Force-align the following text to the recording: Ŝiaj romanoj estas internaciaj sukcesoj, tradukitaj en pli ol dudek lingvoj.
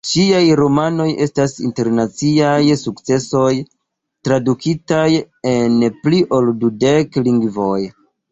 Ŝiaj 0.09 0.43
romanoj 0.59 1.05
estas 1.25 1.51
internaciaj 1.67 2.55
sukcesoj, 2.83 3.51
tradukitaj 4.29 5.05
en 5.53 5.77
pli 6.07 6.25
ol 6.39 6.51
dudek 6.65 7.21
lingvoj. 7.29 7.79